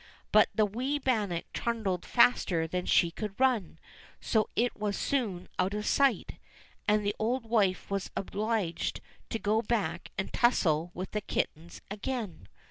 But 0.31 0.49
the 0.55 0.65
wee 0.65 0.97
bannock 0.97 1.45
trundled 1.53 2.05
faster 2.05 2.65
than 2.65 2.87
she 2.87 3.11
could 3.11 3.39
run, 3.39 3.77
so 4.19 4.49
it 4.55 4.75
was 4.75 4.97
soon 4.97 5.47
out 5.59 5.75
of 5.75 5.85
sight, 5.85 6.39
and 6.87 7.05
the 7.05 7.15
old 7.19 7.45
wife 7.45 7.91
was 7.91 8.09
obliged 8.15 9.01
to 9.29 9.37
go 9.37 9.61
back 9.61 10.09
and 10.17 10.33
tussle 10.33 10.89
with 10.95 11.11
the 11.11 11.21
kittens 11.21 11.81
again. 11.91 12.47